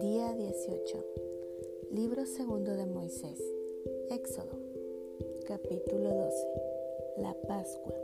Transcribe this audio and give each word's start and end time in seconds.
Día 0.00 0.32
18. 0.32 1.04
Libro 1.92 2.26
segundo 2.26 2.74
de 2.74 2.86
Moisés. 2.86 3.40
Éxodo. 4.10 4.58
Capítulo 5.46 6.10
12. 6.12 6.48
La 7.18 7.34
Pascua. 7.46 7.94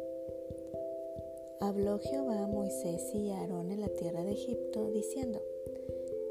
Habló 1.61 1.99
Jehová 1.99 2.45
a 2.45 2.47
Moisés 2.47 3.13
y 3.15 3.31
a 3.31 3.41
Aarón 3.41 3.73
en 3.73 3.81
la 3.81 3.89
tierra 3.89 4.23
de 4.23 4.33
Egipto, 4.33 4.89
diciendo, 4.93 5.43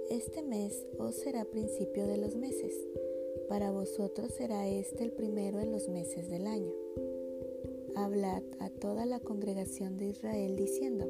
Este 0.10 0.42
mes 0.42 0.86
os 0.98 1.16
será 1.16 1.44
principio 1.44 2.08
de 2.08 2.18
los 2.18 2.36
meses 2.38 2.74
para 3.52 3.70
vosotros 3.70 4.32
será 4.32 4.66
este 4.66 5.04
el 5.04 5.12
primero 5.12 5.60
en 5.60 5.74
los 5.74 5.90
meses 5.90 6.30
del 6.30 6.48
año. 6.48 6.72
Hablad 7.96 8.44
a 8.60 8.70
toda 8.70 9.05
la 9.05 9.20
congregación 9.20 9.98
de 9.98 10.07
Israel 10.07 10.55
diciendo, 10.55 11.10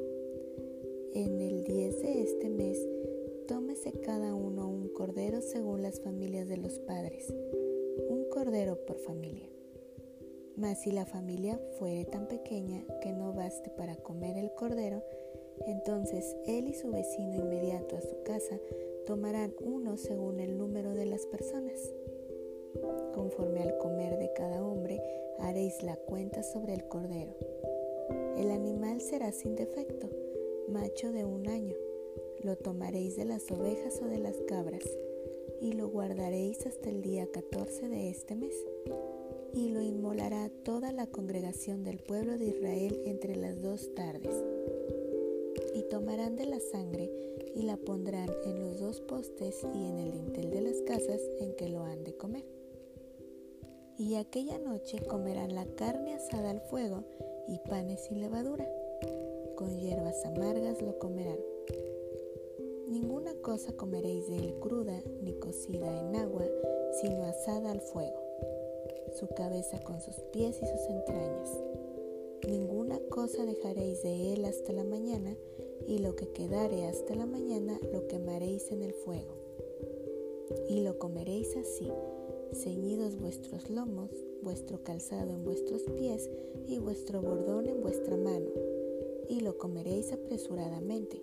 en 1.14 1.40
el 1.40 1.64
10 1.64 2.02
de 2.02 2.22
este 2.22 2.48
mes 2.48 2.78
tómese 3.46 3.92
cada 4.00 4.34
uno 4.34 4.68
un 4.68 4.88
cordero 4.88 5.40
según 5.40 5.82
las 5.82 6.00
familias 6.00 6.48
de 6.48 6.56
los 6.56 6.78
padres, 6.80 7.32
un 8.08 8.24
cordero 8.30 8.84
por 8.86 8.98
familia. 8.98 9.48
Mas 10.56 10.80
si 10.82 10.90
la 10.90 11.06
familia 11.06 11.60
fuere 11.78 12.04
tan 12.04 12.26
pequeña 12.28 12.84
que 13.00 13.12
no 13.12 13.32
baste 13.32 13.70
para 13.70 13.96
comer 13.96 14.36
el 14.36 14.52
cordero, 14.54 15.02
entonces 15.66 16.36
él 16.46 16.68
y 16.68 16.74
su 16.74 16.90
vecino 16.90 17.36
inmediato 17.36 17.96
a 17.96 18.00
su 18.00 18.22
casa 18.24 18.58
tomarán 19.06 19.54
uno 19.60 19.96
según 19.96 20.40
el 20.40 20.58
número 20.58 20.94
de 20.94 21.06
las 21.06 21.26
personas. 21.26 21.78
Conforme 23.14 23.62
al 23.62 23.76
comer 23.78 24.18
de 24.18 24.32
cada 24.32 24.64
hombre, 24.64 25.02
haréis 25.42 25.82
la 25.82 25.96
cuenta 25.96 26.42
sobre 26.42 26.74
el 26.74 26.86
cordero. 26.88 27.34
El 28.36 28.50
animal 28.50 29.00
será 29.00 29.32
sin 29.32 29.56
defecto, 29.56 30.08
macho 30.68 31.12
de 31.12 31.24
un 31.24 31.48
año. 31.48 31.74
Lo 32.42 32.56
tomaréis 32.56 33.16
de 33.16 33.24
las 33.24 33.50
ovejas 33.50 34.00
o 34.02 34.06
de 34.06 34.18
las 34.18 34.36
cabras, 34.48 34.84
y 35.60 35.72
lo 35.72 35.88
guardaréis 35.88 36.66
hasta 36.66 36.88
el 36.88 37.02
día 37.02 37.26
14 37.30 37.88
de 37.88 38.10
este 38.10 38.34
mes. 38.34 38.54
Y 39.52 39.68
lo 39.68 39.82
inmolará 39.82 40.48
toda 40.64 40.92
la 40.92 41.06
congregación 41.06 41.84
del 41.84 41.98
pueblo 41.98 42.38
de 42.38 42.46
Israel 42.46 43.02
entre 43.04 43.36
las 43.36 43.60
dos 43.60 43.94
tardes. 43.94 44.34
Y 45.74 45.82
tomarán 45.90 46.36
de 46.36 46.46
la 46.46 46.60
sangre 46.60 47.10
y 47.54 47.62
la 47.62 47.76
pondrán 47.76 48.30
en 48.44 48.60
los 48.60 48.80
dos 48.80 49.00
postes 49.00 49.66
y 49.74 49.86
en 49.86 49.98
el 49.98 50.12
dintel 50.12 50.50
de 50.50 50.60
las 50.62 50.80
casas 50.82 51.20
en 51.40 51.54
que 51.54 51.68
lo 51.68 51.82
han 51.82 52.04
de 52.04 52.16
comer 52.16 52.61
y 54.02 54.16
aquella 54.16 54.58
noche 54.58 54.98
comerán 55.06 55.54
la 55.54 55.64
carne 55.76 56.14
asada 56.14 56.50
al 56.50 56.60
fuego 56.60 57.04
y 57.46 57.58
panes 57.58 58.00
sin 58.00 58.20
levadura. 58.20 58.68
Con 59.54 59.78
hierbas 59.78 60.24
amargas 60.26 60.82
lo 60.82 60.98
comerán. 60.98 61.38
Ninguna 62.88 63.32
cosa 63.42 63.72
comeréis 63.76 64.28
de 64.28 64.38
él 64.38 64.54
cruda 64.58 65.00
ni 65.22 65.34
cocida 65.34 66.00
en 66.00 66.16
agua, 66.16 66.44
sino 67.00 67.22
asada 67.22 67.70
al 67.70 67.80
fuego, 67.80 68.20
su 69.20 69.28
cabeza 69.28 69.78
con 69.84 70.00
sus 70.00 70.16
pies 70.32 70.60
y 70.60 70.66
sus 70.66 70.80
entrañas. 70.88 71.50
Ninguna 72.48 72.98
cosa 73.08 73.46
dejaréis 73.46 74.02
de 74.02 74.32
él 74.32 74.44
hasta 74.46 74.72
la 74.72 74.82
mañana, 74.82 75.36
y 75.86 75.98
lo 75.98 76.16
que 76.16 76.28
quedare 76.32 76.86
hasta 76.86 77.14
la 77.14 77.26
mañana 77.26 77.78
lo 77.92 78.08
quemaréis 78.08 78.72
en 78.72 78.82
el 78.82 78.94
fuego. 78.94 79.36
Y 80.68 80.80
lo 80.80 80.98
comeréis 80.98 81.56
así, 81.56 81.88
ceñidos 82.54 83.16
vuestros 83.16 83.70
lomos, 83.70 84.10
vuestro 84.42 84.82
calzado 84.82 85.30
en 85.30 85.44
vuestros 85.44 85.82
pies 85.96 86.30
y 86.66 86.78
vuestro 86.78 87.22
bordón 87.22 87.66
en 87.66 87.80
vuestra 87.80 88.16
mano, 88.16 88.50
y 89.28 89.40
lo 89.40 89.56
comeréis 89.58 90.12
apresuradamente. 90.12 91.22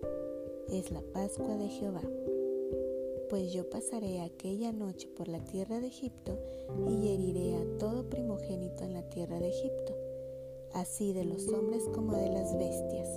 Es 0.69 0.91
la 0.91 1.01
Pascua 1.01 1.55
de 1.57 1.69
Jehová. 1.69 2.03
Pues 3.29 3.53
yo 3.53 3.69
pasaré 3.69 4.21
aquella 4.21 4.71
noche 4.71 5.07
por 5.15 5.27
la 5.27 5.43
tierra 5.43 5.79
de 5.79 5.87
Egipto 5.87 6.39
y 6.87 7.09
heriré 7.09 7.55
a 7.55 7.77
todo 7.77 8.09
primogénito 8.09 8.83
en 8.83 8.93
la 8.93 9.07
tierra 9.09 9.39
de 9.39 9.49
Egipto, 9.49 9.95
así 10.73 11.13
de 11.13 11.25
los 11.25 11.47
hombres 11.49 11.83
como 11.93 12.17
de 12.17 12.29
las 12.29 12.57
bestias, 12.57 13.07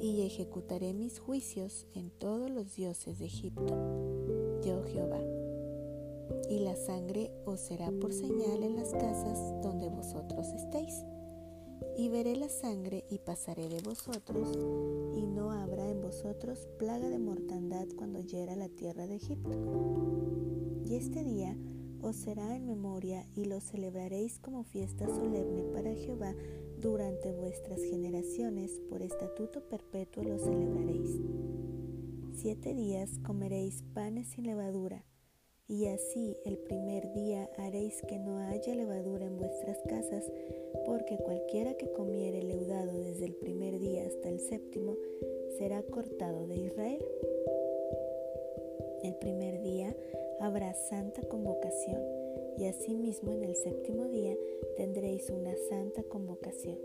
y 0.00 0.22
ejecutaré 0.22 0.92
mis 0.92 1.20
juicios 1.20 1.86
en 1.94 2.10
todos 2.10 2.50
los 2.50 2.74
dioses 2.74 3.18
de 3.18 3.26
Egipto. 3.26 3.76
Yo 4.64 4.82
Jehová 4.84 5.20
y 6.48 6.60
la 6.60 6.76
sangre 6.76 7.30
os 7.44 7.60
será 7.60 7.90
por 7.90 8.12
señal 8.12 8.62
en 8.62 8.76
las 8.76 8.92
casas 8.92 9.38
donde 9.62 9.88
vosotros 9.88 10.48
estéis. 10.48 11.04
Y 11.96 12.08
veré 12.08 12.36
la 12.36 12.48
sangre 12.48 13.04
y 13.10 13.18
pasaré 13.18 13.68
de 13.68 13.80
vosotros, 13.82 14.48
y 15.14 15.26
no 15.26 15.50
habrá 15.50 15.88
en 15.88 16.00
vosotros 16.00 16.68
plaga 16.78 17.08
de 17.08 17.18
mortandad 17.18 17.86
cuando 17.96 18.20
hiera 18.20 18.56
la 18.56 18.68
tierra 18.68 19.06
de 19.06 19.16
Egipto. 19.16 19.50
Y 20.84 20.94
este 20.94 21.22
día 21.24 21.56
os 22.00 22.16
será 22.16 22.56
en 22.56 22.66
memoria 22.66 23.26
y 23.34 23.44
lo 23.44 23.60
celebraréis 23.60 24.38
como 24.38 24.62
fiesta 24.64 25.06
solemne 25.06 25.64
para 25.74 25.94
Jehová 25.94 26.34
durante 26.80 27.32
vuestras 27.32 27.82
generaciones, 27.82 28.80
por 28.88 29.02
estatuto 29.02 29.60
perpetuo 29.68 30.22
lo 30.22 30.38
celebraréis. 30.38 31.20
Siete 32.32 32.74
días 32.74 33.18
comeréis 33.24 33.82
panes 33.92 34.28
sin 34.28 34.46
levadura 34.46 35.04
y 35.68 35.84
así 35.86 36.38
el 36.46 36.56
primer 36.56 37.12
día 37.12 37.50
haréis 37.58 38.00
que 38.08 38.18
no 38.18 38.38
haya 38.38 38.74
levadura 38.74 39.26
en 39.26 39.36
vuestras 39.36 39.78
casas, 39.86 40.24
porque 40.86 41.18
cualquiera 41.18 41.74
que 41.74 41.92
comiere 41.92 42.42
leudado 42.42 42.98
desde 42.98 43.26
el 43.26 43.34
primer 43.34 43.78
día 43.78 44.06
hasta 44.06 44.30
el 44.30 44.40
séptimo 44.40 44.96
será 45.58 45.82
cortado 45.82 46.46
de 46.46 46.56
Israel. 46.56 47.04
El 49.02 49.14
primer 49.16 49.60
día 49.60 49.94
habrá 50.40 50.72
santa 50.72 51.20
convocación, 51.28 52.02
y 52.56 52.64
asimismo 52.64 53.32
en 53.32 53.44
el 53.44 53.54
séptimo 53.54 54.06
día 54.06 54.36
tendréis 54.76 55.28
una 55.28 55.54
santa 55.68 56.02
convocación. 56.04 56.78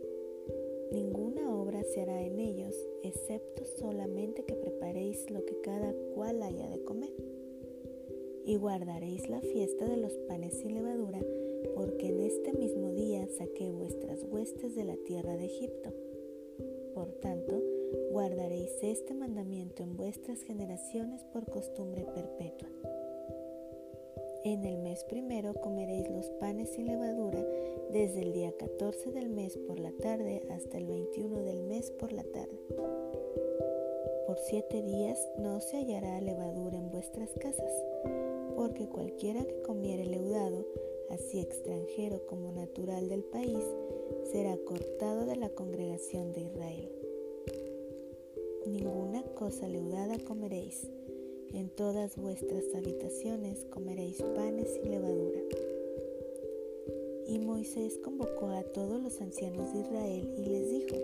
Ninguna 0.91 1.55
obra 1.55 1.83
se 1.83 2.01
hará 2.01 2.21
en 2.21 2.37
ellos, 2.37 2.75
excepto 3.01 3.63
solamente 3.63 4.43
que 4.43 4.55
preparéis 4.55 5.31
lo 5.31 5.43
que 5.45 5.61
cada 5.61 5.93
cual 6.13 6.43
haya 6.43 6.69
de 6.69 6.83
comer 6.83 7.11
y 8.45 8.57
guardaréis 8.57 9.29
la 9.29 9.39
fiesta 9.41 9.85
de 9.85 9.97
los 9.97 10.13
panes 10.27 10.57
sin 10.57 10.73
levadura, 10.73 11.19
porque 11.75 12.07
en 12.07 12.19
este 12.21 12.53
mismo 12.53 12.91
día 12.91 13.27
saqué 13.37 13.71
vuestras 13.71 14.23
huestes 14.23 14.75
de 14.75 14.83
la 14.83 14.97
tierra 14.97 15.37
de 15.37 15.45
Egipto. 15.45 15.91
Por 16.93 17.11
tanto, 17.13 17.61
guardaréis 18.11 18.71
este 18.81 19.13
mandamiento 19.13 19.83
en 19.83 19.95
vuestras 19.95 20.41
generaciones 20.41 21.23
por 21.25 21.49
costumbre 21.49 22.05
perpetua. 22.13 22.69
En 24.43 24.65
el 24.65 24.77
mes 24.79 25.05
primero 25.05 25.53
comeréis 25.53 26.09
los 26.09 26.29
panes 26.31 26.69
sin 26.71 26.87
levadura 26.87 27.43
desde 27.91 28.23
el 28.23 28.33
día 28.33 28.51
14 28.57 29.11
del 29.11 29.29
mes 29.29 29.57
por 29.57 29.79
la 29.79 29.91
tarde 29.93 30.43
hasta 30.49 30.77
el 30.77 30.85
21 30.85 31.43
del 31.43 31.63
mes 31.63 31.91
por 31.91 32.11
la 32.11 32.23
tarde. 32.23 32.59
Por 34.27 34.37
siete 34.39 34.81
días 34.81 35.17
no 35.37 35.61
se 35.61 35.77
hallará 35.77 36.19
levadura 36.19 36.77
en 36.77 36.91
vuestras 36.91 37.29
casas 37.39 37.71
porque 38.55 38.87
cualquiera 38.87 39.43
que 39.45 39.61
comiere 39.61 40.05
leudado, 40.05 40.65
así 41.09 41.39
extranjero 41.39 42.25
como 42.27 42.51
natural 42.51 43.09
del 43.09 43.23
país, 43.23 43.63
será 44.31 44.57
cortado 44.57 45.25
de 45.25 45.35
la 45.35 45.49
congregación 45.49 46.33
de 46.33 46.41
Israel. 46.41 46.91
Ninguna 48.65 49.23
cosa 49.35 49.67
leudada 49.67 50.17
comeréis, 50.19 50.87
en 51.53 51.69
todas 51.69 52.17
vuestras 52.17 52.63
habitaciones 52.75 53.65
comeréis 53.69 54.21
panes 54.35 54.69
sin 54.73 54.91
levadura. 54.91 55.41
Y 57.27 57.39
Moisés 57.39 57.99
convocó 58.03 58.47
a 58.47 58.63
todos 58.63 59.01
los 59.01 59.21
ancianos 59.21 59.73
de 59.73 59.79
Israel 59.81 60.33
y 60.37 60.45
les 60.45 60.69
dijo, 60.69 60.95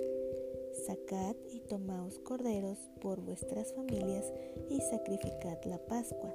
Sacad 0.85 1.35
y 1.51 1.59
tomaos 1.61 2.19
corderos 2.19 2.77
por 3.01 3.19
vuestras 3.21 3.73
familias 3.73 4.31
y 4.69 4.79
sacrificad 4.81 5.57
la 5.65 5.77
Pascua 5.79 6.33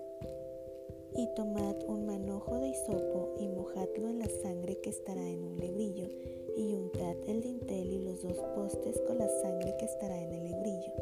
y 1.16 1.28
tomad 1.36 1.76
un 1.86 2.06
manojo 2.06 2.58
de 2.58 2.68
hisopo 2.68 3.34
y 3.38 3.46
mojadlo 3.48 4.08
en 4.08 4.18
la 4.18 4.28
sangre 4.28 4.76
que 4.78 4.90
estará 4.90 5.28
en 5.28 5.44
un 5.44 5.56
lebrillo, 5.56 6.08
y 6.56 6.74
untad 6.74 7.16
el 7.26 7.40
dintel 7.40 7.92
y 7.92 7.98
los 8.00 8.22
dos 8.22 8.38
postes 8.54 9.00
con 9.02 9.18
la 9.18 9.28
sangre 9.42 9.76
que 9.78 9.84
estará 9.84 10.20
en 10.20 10.32
el 10.32 10.44
lebrillo. 10.44 10.92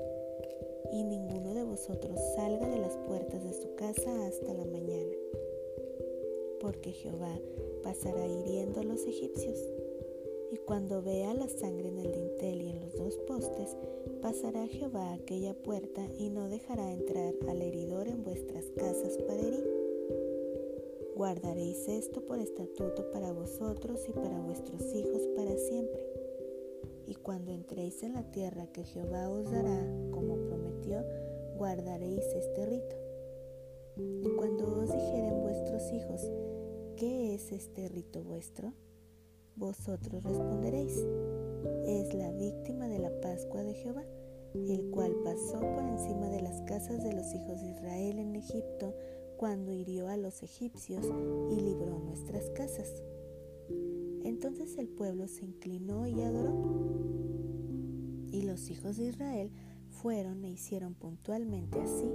Y 0.93 1.05
ninguno 1.05 1.55
de 1.55 1.65
vosotros 1.65 2.19
salga 2.35 2.69
de 2.69 2.79
las 2.79 2.97
puertas 2.99 3.43
de 3.43 3.55
su 3.55 3.75
casa 3.75 4.27
hasta 4.27 4.53
la 4.53 4.67
mañana, 4.67 5.13
porque 6.61 6.93
Jehová 6.93 7.39
pasará 7.83 8.27
hiriendo 8.27 8.81
a 8.81 8.85
los 8.85 9.07
egipcios. 9.07 9.59
Y 10.51 10.59
cuando 10.59 11.01
vea 11.01 11.33
la 11.33 11.49
sangre 11.49 11.89
en 11.89 11.99
el 11.99 12.13
dintel 12.13 12.61
y 12.61 12.69
en 12.69 12.81
los 12.81 12.95
dos 12.95 13.17
postes, 13.27 13.75
pasará 14.21 14.67
Jehová 14.67 15.15
aquella 15.15 15.55
puerta 15.55 16.07
y 16.19 16.29
no 16.29 16.51
dejará 16.51 16.93
entrar 16.93 17.33
al 17.49 17.63
heridor 17.63 18.07
en 18.09 18.23
vuestras 18.23 18.67
casas 18.77 19.17
para. 19.27 19.72
Guardaréis 21.15 21.89
esto 21.89 22.25
por 22.25 22.39
estatuto 22.39 23.11
para 23.13 23.33
vosotros 23.33 24.01
y 24.09 24.13
para 24.13 24.41
vuestros 24.41 24.83
hijos 24.95 25.23
para 25.37 25.57
siempre. 25.57 26.01
y 27.07 27.15
cuando 27.17 27.53
entréis 27.53 28.03
en 28.03 28.15
la 28.15 28.23
tierra 28.31 28.69
que 28.69 28.85
Jehová 28.85 29.29
os 29.29 29.51
dará, 29.51 29.87
como 30.13 30.37
prometió, 30.37 31.05
guardaréis 31.59 32.25
este 32.25 32.65
rito. 32.65 32.97
Y 33.97 34.29
cuando 34.37 34.65
os 34.81 34.91
dijeren 34.91 35.43
vuestros 35.43 35.93
hijos, 35.93 36.23
¿qué 36.97 37.35
es 37.35 37.53
este 37.53 37.89
rito 37.89 38.23
vuestro? 38.23 38.73
Vosotros 39.57 40.23
responderéis, 40.23 40.97
es 41.87 42.15
la 42.15 42.31
víctima 42.33 42.89
de 42.89 42.99
la 42.99 43.11
Pascua 43.21 43.63
de 43.63 43.75
Jehová, 43.75 44.05
el 44.55 44.91
cual 44.91 45.15
pasó 45.25 45.61
por 45.61 45.85
encima 45.85 46.31
de 46.31 46.41
las 46.41 46.63
casas 46.63 47.03
de 47.05 47.13
los 47.13 47.35
hijos 47.35 47.61
de 47.61 47.69
Israel 47.69 48.19
en 48.19 48.37
Egipto 48.37 48.95
cuando 49.43 49.73
hirió 49.73 50.07
a 50.07 50.17
los 50.17 50.41
egipcios 50.45 51.05
y 51.51 51.57
libró 51.61 51.99
nuestras 51.99 52.49
casas. 52.51 53.03
Entonces 54.23 54.79
el 54.79 54.87
pueblo 54.89 55.27
se 55.27 55.45
inclinó 55.45 56.07
y 56.07 56.23
adoró. 56.23 56.55
Y 58.31 58.43
los 58.43 58.71
hijos 58.71 58.99
de 58.99 59.07
Israel 59.07 59.51
fueron 59.89 60.45
e 60.45 60.51
hicieron 60.51 60.95
puntualmente 60.95 61.81
así 61.81 62.09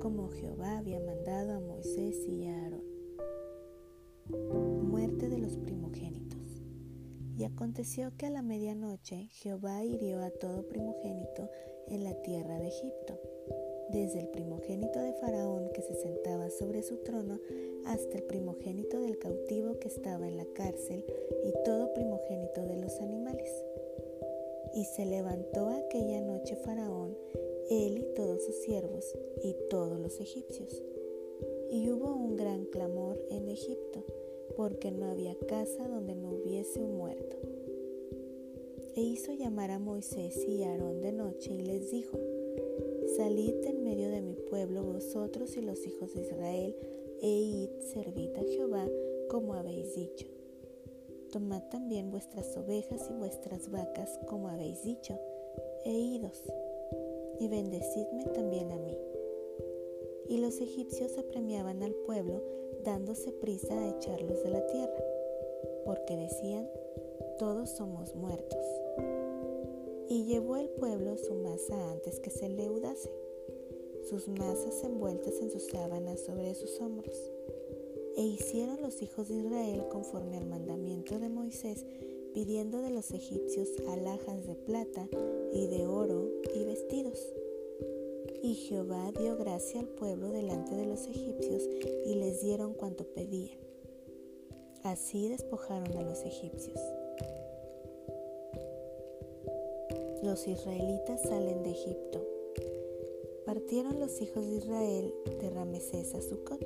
como 0.00 0.28
Jehová 0.30 0.78
había 0.78 0.98
mandado 0.98 1.52
a 1.52 1.60
Moisés 1.60 2.16
y 2.26 2.46
a 2.48 2.64
Aarón. 2.64 2.82
Muerte 4.90 5.28
de 5.28 5.38
los 5.38 5.56
primogénitos. 5.58 6.64
Y 7.38 7.44
aconteció 7.44 8.10
que 8.16 8.26
a 8.26 8.30
la 8.30 8.42
medianoche 8.42 9.28
Jehová 9.30 9.84
hirió 9.84 10.20
a 10.20 10.30
todo 10.30 10.66
primogénito 10.66 11.48
en 11.86 12.02
la 12.02 12.20
tierra 12.22 12.58
de 12.58 12.66
Egipto, 12.66 13.20
desde 13.92 14.20
el 14.20 14.28
primogénito 14.28 14.98
de 15.00 15.12
Faraón 15.12 15.68
que 15.74 15.82
se 15.82 15.94
sentaba 15.94 16.48
sobre 16.48 16.82
su 16.82 16.96
trono 16.98 17.38
hasta 17.84 18.16
el 18.16 18.24
primogénito 18.24 18.98
del 19.00 19.18
cautivo 19.18 19.78
que 19.78 19.88
estaba 19.88 20.26
en 20.26 20.38
la 20.38 20.46
cárcel 20.46 21.04
y 21.44 21.52
todo 21.64 21.92
primogénito 21.92 22.62
de 22.62 22.76
los 22.76 22.98
animales. 23.00 23.50
Y 24.74 24.84
se 24.84 25.04
levantó 25.04 25.68
aquella 25.68 26.22
noche 26.22 26.56
Faraón, 26.56 27.16
él 27.68 27.98
y 27.98 28.14
todos 28.14 28.42
sus 28.42 28.56
siervos 28.56 29.14
y 29.42 29.54
todos 29.68 30.00
los 30.00 30.18
egipcios. 30.20 30.82
Y 31.70 31.90
hubo 31.90 32.14
un 32.14 32.36
gran 32.36 32.64
clamor 32.64 33.22
en 33.30 33.48
Egipto, 33.48 34.04
porque 34.56 34.90
no 34.90 35.10
había 35.10 35.34
casa 35.46 35.86
donde 35.86 36.14
no 36.14 36.30
hubiese 36.30 36.80
un 36.80 36.96
muerto. 36.96 37.36
E 38.94 39.02
hizo 39.02 39.32
llamar 39.32 39.70
a 39.70 39.78
Moisés 39.78 40.36
y 40.46 40.62
a 40.62 40.70
Aarón 40.70 41.00
de 41.02 41.12
noche 41.12 41.52
y 41.52 41.62
les 41.62 41.90
dijo, 41.90 42.18
Salid 43.16 43.64
en 43.66 43.84
medio 43.84 44.08
de 44.08 44.22
mi 44.22 44.34
pueblo 44.34 44.84
vosotros 44.84 45.56
y 45.58 45.60
los 45.60 45.86
hijos 45.86 46.14
de 46.14 46.22
Israel, 46.22 46.76
e 47.20 47.28
id, 47.28 47.70
servid 47.92 48.34
a 48.36 48.42
Jehová 48.42 48.88
como 49.28 49.52
habéis 49.52 49.94
dicho. 49.94 50.26
Tomad 51.30 51.62
también 51.68 52.10
vuestras 52.10 52.56
ovejas 52.56 53.08
y 53.10 53.14
vuestras 53.14 53.70
vacas 53.70 54.18
como 54.26 54.48
habéis 54.48 54.82
dicho, 54.82 55.18
e 55.84 55.92
idos, 55.92 56.42
y 57.38 57.48
bendecidme 57.48 58.24
también 58.32 58.72
a 58.72 58.78
mí. 58.78 58.96
Y 60.28 60.38
los 60.38 60.60
egipcios 60.60 61.18
apremiaban 61.18 61.82
al 61.82 61.94
pueblo 62.06 62.42
dándose 62.82 63.30
prisa 63.32 63.78
a 63.78 63.90
echarlos 63.90 64.42
de 64.42 64.50
la 64.50 64.66
tierra, 64.68 65.04
porque 65.84 66.16
decían, 66.16 66.66
todos 67.38 67.68
somos 67.70 68.14
muertos. 68.14 68.81
Y 70.12 70.24
llevó 70.24 70.58
el 70.58 70.68
pueblo 70.68 71.16
su 71.16 71.32
masa 71.36 71.90
antes 71.90 72.20
que 72.20 72.28
se 72.28 72.46
leudase, 72.46 73.10
sus 74.10 74.28
masas 74.28 74.84
envueltas 74.84 75.40
en 75.40 75.50
sus 75.50 75.68
sábanas 75.68 76.20
sobre 76.20 76.54
sus 76.54 76.78
hombros. 76.82 77.16
E 78.18 78.22
hicieron 78.22 78.82
los 78.82 79.00
hijos 79.00 79.28
de 79.30 79.36
Israel 79.36 79.86
conforme 79.90 80.36
al 80.36 80.44
mandamiento 80.44 81.18
de 81.18 81.30
Moisés, 81.30 81.86
pidiendo 82.34 82.82
de 82.82 82.90
los 82.90 83.10
egipcios 83.12 83.70
alhajas 83.88 84.46
de 84.46 84.54
plata 84.54 85.08
y 85.50 85.68
de 85.68 85.86
oro 85.86 86.30
y 86.54 86.62
vestidos. 86.64 87.32
Y 88.42 88.52
Jehová 88.52 89.12
dio 89.18 89.38
gracia 89.38 89.80
al 89.80 89.88
pueblo 89.88 90.28
delante 90.28 90.74
de 90.74 90.84
los 90.84 91.06
egipcios 91.06 91.66
y 92.04 92.16
les 92.16 92.42
dieron 92.42 92.74
cuanto 92.74 93.04
pedían. 93.14 93.58
Así 94.82 95.30
despojaron 95.30 95.96
a 95.96 96.02
los 96.02 96.22
egipcios. 96.26 96.78
Los 100.22 100.46
israelitas 100.46 101.20
salen 101.20 101.64
de 101.64 101.70
Egipto. 101.72 102.24
Partieron 103.44 103.98
los 103.98 104.20
hijos 104.20 104.48
de 104.48 104.54
Israel 104.54 105.12
de 105.40 105.50
Ramesés 105.50 106.14
a 106.14 106.22
Sucot, 106.22 106.64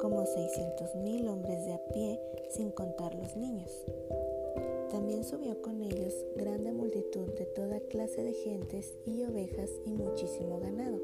como 0.00 0.26
seiscientos 0.26 0.92
mil 0.96 1.28
hombres 1.28 1.64
de 1.64 1.74
a 1.74 1.86
pie, 1.92 2.20
sin 2.50 2.72
contar 2.72 3.14
los 3.14 3.36
niños. 3.36 3.70
También 4.90 5.22
subió 5.22 5.62
con 5.62 5.80
ellos 5.80 6.12
grande 6.34 6.72
multitud 6.72 7.28
de 7.38 7.46
toda 7.46 7.78
clase 7.78 8.24
de 8.24 8.32
gentes 8.32 8.96
y 9.06 9.22
ovejas 9.22 9.70
y 9.86 9.92
muchísimo 9.92 10.58
ganado. 10.58 10.98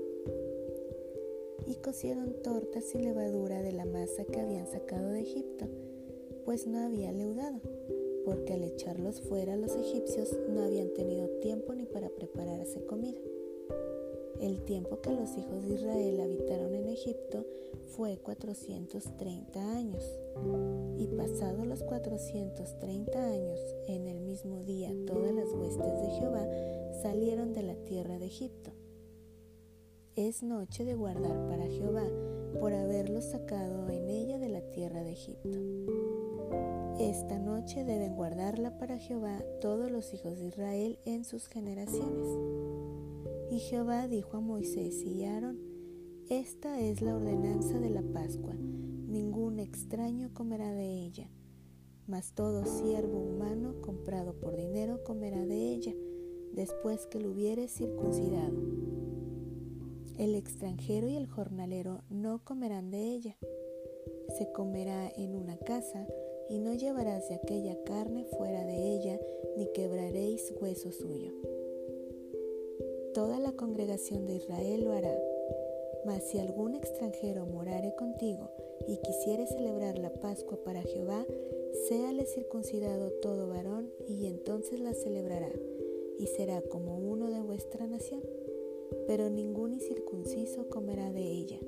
Y 1.64 1.76
cocieron 1.76 2.42
tortas 2.42 2.92
y 2.96 2.98
levadura 2.98 3.62
de 3.62 3.70
la 3.70 3.84
masa 3.84 4.24
que 4.24 4.40
habían 4.40 4.66
sacado 4.66 5.10
de 5.10 5.20
Egipto, 5.20 5.66
pues 6.44 6.66
no 6.66 6.80
había 6.80 7.12
leudado 7.12 7.60
porque 8.28 8.52
al 8.52 8.62
echarlos 8.62 9.22
fuera 9.22 9.56
los 9.56 9.74
egipcios 9.74 10.36
no 10.50 10.60
habían 10.60 10.92
tenido 10.92 11.26
tiempo 11.40 11.74
ni 11.74 11.86
para 11.86 12.10
prepararse 12.10 12.84
comida. 12.84 13.18
El 14.38 14.60
tiempo 14.66 15.00
que 15.00 15.12
los 15.12 15.34
hijos 15.38 15.66
de 15.66 15.76
Israel 15.76 16.20
habitaron 16.20 16.74
en 16.74 16.88
Egipto 16.90 17.46
fue 17.86 18.18
430 18.18 19.72
años. 19.74 20.04
Y 20.98 21.06
pasados 21.06 21.66
los 21.66 21.82
430 21.82 23.18
años, 23.18 23.58
en 23.86 24.06
el 24.06 24.20
mismo 24.20 24.62
día 24.62 24.92
todas 25.06 25.32
las 25.32 25.50
huestes 25.54 26.02
de 26.02 26.10
Jehová 26.20 26.46
salieron 27.00 27.54
de 27.54 27.62
la 27.62 27.76
tierra 27.76 28.18
de 28.18 28.26
Egipto. 28.26 28.72
Es 30.16 30.42
noche 30.42 30.84
de 30.84 30.94
guardar 30.94 31.48
para 31.48 31.66
Jehová 31.66 32.04
por 32.60 32.74
haberlos 32.74 33.24
sacado 33.24 33.88
en 33.88 34.10
ella 34.10 34.38
de 34.38 34.50
la 34.50 34.60
tierra 34.60 35.02
de 35.02 35.12
Egipto. 35.12 36.07
Esta 36.98 37.38
noche 37.38 37.84
deben 37.84 38.16
guardarla 38.16 38.76
para 38.76 38.98
Jehová 38.98 39.40
todos 39.60 39.88
los 39.88 40.12
hijos 40.12 40.36
de 40.38 40.46
Israel 40.46 40.98
en 41.04 41.24
sus 41.24 41.46
generaciones. 41.46 42.26
Y 43.50 43.60
Jehová 43.60 44.08
dijo 44.08 44.36
a 44.36 44.40
Moisés 44.40 45.04
y 45.04 45.24
Aarón, 45.24 45.60
Esta 46.28 46.80
es 46.80 47.00
la 47.00 47.14
ordenanza 47.14 47.78
de 47.78 47.90
la 47.90 48.02
Pascua, 48.02 48.54
ningún 48.54 49.60
extraño 49.60 50.34
comerá 50.34 50.72
de 50.72 51.04
ella, 51.04 51.30
mas 52.08 52.32
todo 52.34 52.64
siervo 52.64 53.18
humano 53.18 53.80
comprado 53.80 54.34
por 54.34 54.56
dinero 54.56 55.04
comerá 55.04 55.46
de 55.46 55.72
ella, 55.74 55.94
después 56.52 57.06
que 57.06 57.20
lo 57.20 57.30
hubiere 57.30 57.68
circuncidado. 57.68 58.60
El 60.18 60.34
extranjero 60.34 61.08
y 61.08 61.14
el 61.14 61.28
jornalero 61.28 62.02
no 62.10 62.42
comerán 62.42 62.90
de 62.90 63.14
ella. 63.14 63.36
Se 64.36 64.50
comerá 64.50 65.08
en 65.16 65.36
una 65.36 65.56
casa, 65.58 66.08
y 66.48 66.58
no 66.58 66.74
llevarás 66.74 67.28
de 67.28 67.36
aquella 67.36 67.76
carne 67.84 68.24
fuera 68.24 68.64
de 68.64 68.94
ella, 68.94 69.20
ni 69.56 69.66
quebraréis 69.72 70.52
hueso 70.60 70.92
suyo. 70.92 71.32
Toda 73.14 73.38
la 73.38 73.52
congregación 73.52 74.26
de 74.26 74.36
Israel 74.36 74.84
lo 74.84 74.92
hará. 74.92 75.16
Mas 76.04 76.22
si 76.24 76.38
algún 76.38 76.74
extranjero 76.74 77.44
morare 77.46 77.94
contigo 77.96 78.50
y 78.86 78.98
quisiere 78.98 79.46
celebrar 79.46 79.98
la 79.98 80.10
Pascua 80.10 80.58
para 80.64 80.82
Jehová, 80.82 81.26
séale 81.88 82.24
circuncidado 82.24 83.10
todo 83.20 83.48
varón 83.48 83.90
y 84.06 84.26
entonces 84.26 84.80
la 84.80 84.94
celebrará, 84.94 85.50
y 86.18 86.26
será 86.26 86.62
como 86.62 86.96
uno 86.96 87.30
de 87.30 87.40
vuestra 87.40 87.86
nación. 87.86 88.22
Pero 89.06 89.28
ningún 89.28 89.74
incircunciso 89.74 90.68
comerá 90.68 91.12
de 91.12 91.22
ella 91.22 91.58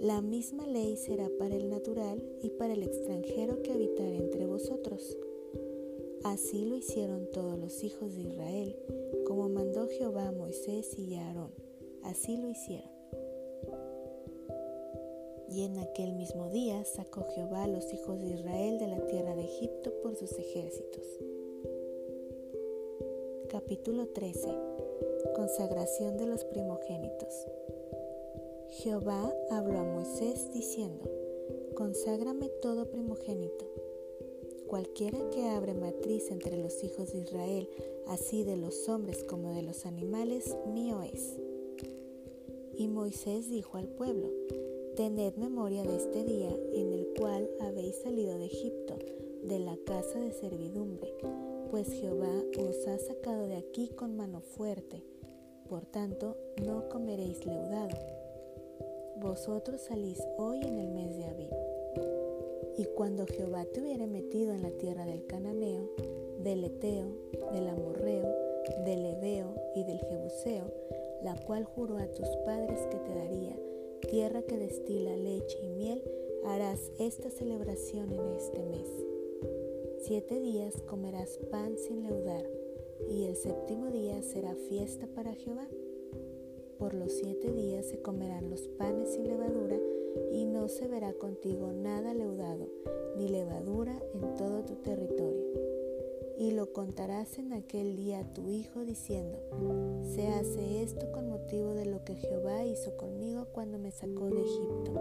la 0.00 0.22
misma 0.22 0.66
ley 0.66 0.96
será 0.96 1.28
para 1.38 1.54
el 1.54 1.68
natural 1.68 2.22
y 2.40 2.48
para 2.48 2.72
el 2.72 2.82
extranjero 2.82 3.60
que 3.60 3.70
habitar 3.70 4.10
entre 4.14 4.46
vosotros. 4.46 5.18
Así 6.24 6.64
lo 6.64 6.74
hicieron 6.74 7.30
todos 7.30 7.58
los 7.58 7.84
hijos 7.84 8.14
de 8.14 8.22
Israel, 8.22 8.76
como 9.26 9.50
mandó 9.50 9.86
Jehová 9.88 10.28
a 10.28 10.32
Moisés 10.32 10.98
y 10.98 11.16
a 11.16 11.26
Aarón. 11.26 11.50
Así 12.02 12.38
lo 12.38 12.48
hicieron. 12.48 12.88
Y 15.50 15.64
en 15.64 15.78
aquel 15.78 16.14
mismo 16.14 16.48
día 16.48 16.82
sacó 16.84 17.26
Jehová 17.34 17.64
a 17.64 17.68
los 17.68 17.92
hijos 17.92 18.20
de 18.20 18.28
Israel 18.28 18.78
de 18.78 18.86
la 18.86 19.06
tierra 19.06 19.34
de 19.34 19.44
Egipto 19.44 19.92
por 20.02 20.16
sus 20.16 20.32
ejércitos. 20.32 21.04
Capítulo 23.50 24.06
13. 24.06 24.48
Consagración 25.34 26.16
de 26.16 26.24
los 26.24 26.44
primogénitos. 26.44 27.46
Jehová 28.72 29.34
habló 29.50 29.80
a 29.80 29.84
Moisés 29.84 30.48
diciendo, 30.52 31.04
Conságrame 31.74 32.48
todo 32.62 32.88
primogénito. 32.88 33.68
Cualquiera 34.68 35.18
que 35.30 35.48
abre 35.48 35.74
matriz 35.74 36.30
entre 36.30 36.56
los 36.56 36.84
hijos 36.84 37.12
de 37.12 37.18
Israel, 37.18 37.68
así 38.06 38.44
de 38.44 38.56
los 38.56 38.88
hombres 38.88 39.24
como 39.24 39.54
de 39.54 39.62
los 39.62 39.86
animales, 39.86 40.56
mío 40.72 41.02
es. 41.02 41.36
Y 42.76 42.86
Moisés 42.86 43.50
dijo 43.50 43.76
al 43.76 43.88
pueblo, 43.88 44.30
Tened 44.94 45.34
memoria 45.34 45.82
de 45.82 45.96
este 45.96 46.22
día 46.22 46.56
en 46.72 46.92
el 46.92 47.08
cual 47.18 47.50
habéis 47.60 47.96
salido 47.96 48.38
de 48.38 48.46
Egipto, 48.46 48.96
de 49.42 49.58
la 49.58 49.76
casa 49.78 50.20
de 50.20 50.30
servidumbre, 50.30 51.12
pues 51.72 51.92
Jehová 51.92 52.44
os 52.56 52.86
ha 52.86 52.98
sacado 52.98 53.48
de 53.48 53.56
aquí 53.56 53.88
con 53.88 54.16
mano 54.16 54.40
fuerte, 54.40 55.02
por 55.68 55.86
tanto 55.86 56.36
no 56.64 56.88
comeréis 56.88 57.44
leudado. 57.44 58.19
Vosotros 59.20 59.82
salís 59.82 60.18
hoy 60.38 60.62
en 60.62 60.78
el 60.78 60.88
mes 60.88 61.14
de 61.14 61.26
Abib. 61.26 61.50
Y 62.78 62.86
cuando 62.86 63.26
Jehová 63.26 63.66
te 63.66 63.82
hubiere 63.82 64.06
metido 64.06 64.54
en 64.54 64.62
la 64.62 64.70
tierra 64.70 65.04
del 65.04 65.26
Cananeo, 65.26 65.90
del 66.42 66.64
Eteo, 66.64 67.08
del 67.52 67.68
Amorreo, 67.68 68.34
del 68.86 69.04
Ebeo 69.04 69.54
y 69.74 69.84
del 69.84 69.98
Jebuseo, 69.98 70.72
la 71.22 71.36
cual 71.44 71.64
juró 71.64 71.98
a 71.98 72.06
tus 72.06 72.28
padres 72.46 72.80
que 72.90 72.96
te 72.96 73.14
daría, 73.14 73.56
tierra 74.08 74.40
que 74.40 74.56
destila 74.56 75.14
leche 75.14 75.58
y 75.62 75.68
miel, 75.68 76.02
harás 76.46 76.90
esta 76.98 77.28
celebración 77.28 78.14
en 78.14 78.36
este 78.36 78.62
mes. 78.62 78.88
Siete 79.98 80.40
días 80.40 80.80
comerás 80.86 81.38
pan 81.50 81.76
sin 81.76 82.04
leudar, 82.04 82.48
y 83.10 83.24
el 83.24 83.36
séptimo 83.36 83.90
día 83.90 84.22
será 84.22 84.54
fiesta 84.54 85.06
para 85.14 85.34
Jehová. 85.34 85.68
Por 86.80 86.94
los 86.94 87.12
siete 87.12 87.52
días 87.52 87.84
se 87.84 88.00
comerán 88.00 88.48
los 88.48 88.62
panes 88.66 89.10
sin 89.10 89.28
levadura, 89.28 89.76
y 90.32 90.46
no 90.46 90.66
se 90.68 90.88
verá 90.88 91.12
contigo 91.12 91.72
nada 91.74 92.14
leudado, 92.14 92.68
ni 93.18 93.28
levadura 93.28 94.02
en 94.14 94.34
todo 94.34 94.64
tu 94.64 94.76
territorio. 94.76 95.44
Y 96.38 96.52
lo 96.52 96.72
contarás 96.72 97.38
en 97.38 97.52
aquel 97.52 97.96
día 97.96 98.20
a 98.20 98.32
tu 98.32 98.48
hijo 98.48 98.86
diciendo, 98.86 99.38
se 100.14 100.28
hace 100.28 100.82
esto 100.82 101.12
con 101.12 101.28
motivo 101.28 101.74
de 101.74 101.84
lo 101.84 102.02
que 102.02 102.14
Jehová 102.14 102.64
hizo 102.64 102.96
conmigo 102.96 103.48
cuando 103.52 103.78
me 103.78 103.90
sacó 103.90 104.30
de 104.30 104.40
Egipto. 104.40 104.92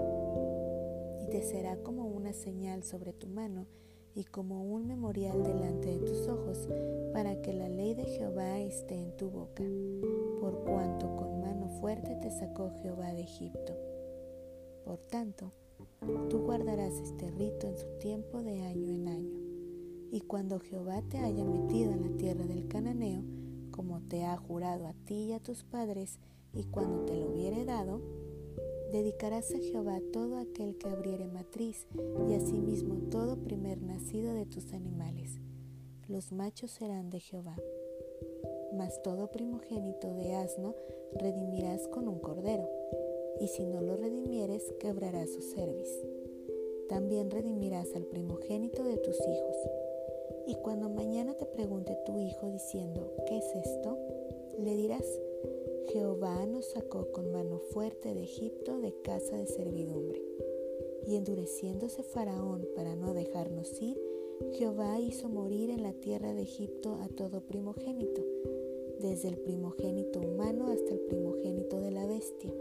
Y 1.24 1.30
te 1.30 1.42
será 1.44 1.78
como 1.78 2.08
una 2.08 2.34
señal 2.34 2.84
sobre 2.84 3.14
tu 3.14 3.28
mano, 3.28 3.68
y 4.16 4.26
como 4.26 4.66
un 4.66 4.86
memorial 4.86 5.44
delante 5.44 5.88
de 5.88 6.00
tus 6.00 6.28
ojos, 6.28 6.68
para 7.14 7.42
que 7.42 7.54
la 7.54 7.70
ley 7.70 7.94
de 7.94 8.04
Jehová 8.04 8.60
esté 8.60 8.96
en 8.96 9.16
tu 9.16 9.30
boca, 9.30 9.64
cuanto 10.70 11.16
con 11.16 11.42
mano 11.42 11.68
fuerte 11.82 12.16
te 12.16 12.32
sacó 12.32 12.72
Jehová 12.82 13.14
de 13.14 13.22
Egipto. 13.22 13.74
Por 14.86 14.98
tanto, 14.98 15.52
tú 16.30 16.40
guardarás 16.40 16.94
este 16.94 17.32
rito 17.32 17.68
en 17.68 17.78
su 17.78 17.88
tiempo 18.00 18.42
de 18.42 18.62
año 18.62 18.90
en 18.92 19.08
año. 19.08 19.40
Y 20.12 20.22
cuando 20.22 20.60
Jehová 20.60 21.02
te 21.10 21.18
haya 21.18 21.44
metido 21.44 21.92
en 21.92 22.12
la 22.12 22.18
tierra 22.18 22.46
del 22.46 22.68
cananeo, 22.68 23.24
como 23.72 24.02
te 24.02 24.26
ha 24.26 24.38
jurado 24.38 24.88
a 24.88 24.94
ti 24.94 25.26
y 25.26 25.34
a 25.34 25.40
tus 25.40 25.64
padres, 25.64 26.20
y 26.54 26.64
cuando 26.64 27.06
te 27.06 27.16
lo 27.16 27.32
hubiere 27.32 27.66
dado, 27.66 28.02
Dedicarás 28.92 29.54
a 29.54 29.60
Jehová 29.60 30.00
todo 30.12 30.40
aquel 30.40 30.76
que 30.80 30.88
abriere 30.88 31.28
matriz 31.28 31.86
y 32.28 32.34
asimismo 32.34 32.96
todo 33.12 33.38
primer 33.38 33.80
nacido 33.84 34.34
de 34.34 34.48
tus 34.48 34.74
animales. 34.74 35.40
Los 36.08 36.32
machos 36.32 36.72
serán 36.72 37.12
de 37.12 37.20
Jehová. 37.20 37.56
Mas 38.74 39.02
todo 39.02 39.32
primogénito 39.32 40.14
de 40.14 40.36
asno 40.36 40.76
redimirás 41.14 41.88
con 41.88 42.08
un 42.08 42.20
cordero, 42.20 42.70
y 43.40 43.48
si 43.48 43.66
no 43.66 43.82
lo 43.82 43.96
redimieres, 43.96 44.74
quebrarás 44.80 45.30
su 45.32 45.42
cerviz. 45.42 45.90
También 46.88 47.30
redimirás 47.30 47.96
al 47.96 48.06
primogénito 48.06 48.84
de 48.84 48.98
tus 48.98 49.16
hijos. 49.16 49.56
Y 50.48 50.56
cuando 50.56 50.90
mañana 50.90 51.36
te 51.36 51.46
pregunte 51.46 51.96
tu 52.06 52.18
hijo 52.18 52.50
diciendo, 52.50 53.14
¿qué 53.28 53.38
es 53.38 53.56
esto? 53.56 53.98
Le 54.58 54.76
dirás, 54.76 55.06
Jehová 55.92 56.46
nos 56.46 56.66
sacó 56.66 57.12
con 57.12 57.32
mano 57.32 57.60
fuerte 57.72 58.14
de 58.14 58.24
Egipto 58.24 58.80
de 58.80 58.94
casa 59.02 59.38
de 59.38 59.46
servidumbre. 59.46 60.22
Y 61.06 61.16
endureciéndose 61.16 62.04
Faraón 62.04 62.68
para 62.76 62.96
no 62.96 63.14
dejarnos 63.14 63.82
ir, 63.82 64.00
Jehová 64.54 65.00
hizo 65.00 65.30
morir 65.30 65.70
en 65.70 65.84
la 65.84 65.94
tierra 65.94 66.34
de 66.34 66.44
Egipto 66.44 66.98
a 67.02 67.08
todo 67.10 67.42
primogénito, 67.42 68.22
desde 69.00 69.30
el 69.30 69.38
primogénito 69.38 70.20
humano 70.20 70.68
hasta 70.68 70.92
el 70.94 71.00
primogénito 71.00 71.80
de 71.80 71.92
la 71.92 72.06
bestia. 72.06 72.54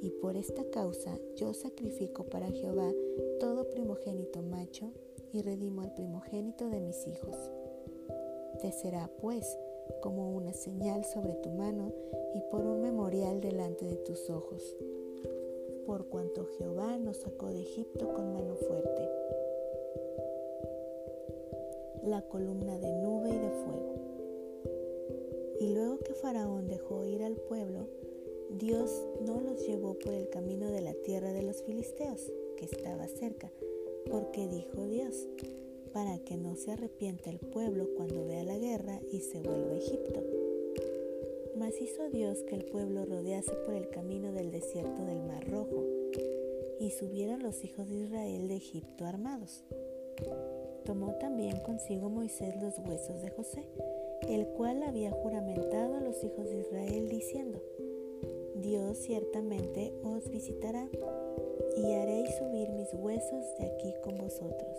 Y 0.00 0.10
por 0.10 0.36
esta 0.36 0.64
causa 0.70 1.18
yo 1.34 1.52
sacrifico 1.54 2.24
para 2.24 2.50
Jehová 2.50 2.92
todo 3.40 3.68
primogénito 3.70 4.42
macho 4.42 4.92
y 5.32 5.42
redimo 5.42 5.82
al 5.82 5.92
primogénito 5.94 6.68
de 6.70 6.80
mis 6.80 7.06
hijos. 7.06 7.36
Te 8.60 8.72
será 8.72 9.10
pues 9.20 9.58
como 10.00 10.34
una 10.36 10.52
señal 10.52 11.04
sobre 11.04 11.34
tu 11.34 11.50
mano 11.50 11.92
y 12.34 12.40
por 12.50 12.64
un 12.64 12.82
memorial 12.82 13.40
delante 13.40 13.84
de 13.84 13.96
tus 13.96 14.30
ojos, 14.30 14.76
por 15.86 16.06
cuanto 16.06 16.46
Jehová 16.58 16.98
nos 16.98 17.18
sacó 17.18 17.48
de 17.48 17.60
Egipto 17.60 18.12
con 18.12 18.32
mano 18.32 18.54
fuerte. 18.54 19.10
La 22.04 22.22
columna 22.22 22.78
de 22.78 22.92
nube 22.92 23.30
y 23.30 23.38
de 23.38 23.50
fuego. 23.50 24.15
Y 25.60 25.74
luego 25.74 25.98
que 25.98 26.14
Faraón 26.14 26.68
dejó 26.68 27.04
ir 27.04 27.22
al 27.22 27.36
pueblo, 27.36 27.88
Dios 28.50 28.90
no 29.26 29.40
los 29.40 29.66
llevó 29.66 29.98
por 29.98 30.12
el 30.12 30.28
camino 30.28 30.70
de 30.70 30.80
la 30.80 30.94
tierra 30.94 31.32
de 31.32 31.42
los 31.42 31.62
filisteos, 31.62 32.32
que 32.56 32.64
estaba 32.64 33.06
cerca, 33.08 33.50
porque 34.10 34.48
dijo 34.48 34.86
Dios, 34.86 35.26
para 35.92 36.18
que 36.18 36.36
no 36.36 36.56
se 36.56 36.72
arrepienta 36.72 37.30
el 37.30 37.38
pueblo 37.38 37.88
cuando 37.96 38.26
vea 38.26 38.44
la 38.44 38.58
guerra 38.58 39.00
y 39.10 39.20
se 39.20 39.40
vuelva 39.40 39.72
a 39.72 39.78
Egipto. 39.78 40.22
Mas 41.56 41.80
hizo 41.80 42.10
Dios 42.10 42.42
que 42.42 42.54
el 42.54 42.64
pueblo 42.66 43.04
rodease 43.06 43.52
por 43.64 43.74
el 43.74 43.88
camino 43.88 44.32
del 44.32 44.50
desierto 44.50 45.04
del 45.04 45.22
Mar 45.22 45.48
Rojo, 45.50 45.84
y 46.78 46.90
subieron 46.90 47.42
los 47.42 47.64
hijos 47.64 47.88
de 47.88 47.96
Israel 47.96 48.48
de 48.48 48.56
Egipto 48.56 49.06
armados. 49.06 49.64
Tomó 50.86 51.14
también 51.16 51.58
consigo 51.60 52.08
Moisés 52.08 52.54
los 52.62 52.78
huesos 52.78 53.20
de 53.20 53.30
José, 53.30 53.64
el 54.28 54.46
cual 54.46 54.82
había 54.84 55.10
juramentado 55.10 55.96
a 55.96 56.00
los 56.00 56.22
hijos 56.24 56.48
de 56.48 56.60
Israel 56.60 57.08
diciendo, 57.08 57.60
Dios 58.54 58.96
ciertamente 58.98 59.92
os 60.02 60.30
visitará, 60.30 60.88
y 61.76 61.92
haréis 61.92 62.34
subir 62.36 62.70
mis 62.70 62.94
huesos 62.94 63.44
de 63.58 63.66
aquí 63.66 63.92
con 64.02 64.16
vosotros 64.16 64.78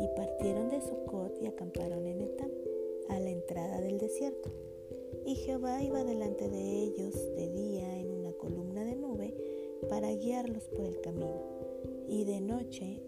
y 0.00 0.08
partieron 0.16 0.68
de 0.68 0.80
Sucot 0.80 1.40
y 1.42 1.46
acamparon 1.46 2.06
en 2.06 2.20
Etam, 2.20 2.50
a 3.08 3.18
la 3.18 3.30
entrada 3.30 3.80
del 3.80 3.98
desierto. 3.98 4.50
Y 5.24 5.34
Jehová 5.34 5.82
iba 5.82 6.04
delante 6.04 6.48
de 6.48 6.82
ellos 6.82 7.14
de 7.34 7.48
día 7.50 7.98
en 7.98 8.10
una 8.10 8.32
columna 8.32 8.84
de 8.84 8.96
nube 8.96 9.34
para 9.88 10.12
guiarlos 10.12 10.68
por 10.68 10.86
el 10.86 11.00
camino, 11.00 11.42
y 12.08 12.24
de 12.24 12.40
noche 12.40 13.02